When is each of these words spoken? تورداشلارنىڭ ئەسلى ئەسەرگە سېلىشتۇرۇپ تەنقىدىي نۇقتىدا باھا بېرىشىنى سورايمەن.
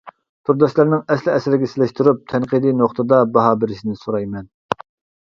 تورداشلارنىڭ 0.49 1.03
ئەسلى 1.15 1.35
ئەسەرگە 1.35 1.69
سېلىشتۇرۇپ 1.75 2.25
تەنقىدىي 2.33 2.77
نۇقتىدا 2.83 3.23
باھا 3.39 3.55
بېرىشىنى 3.63 3.99
سورايمەن. 4.05 4.53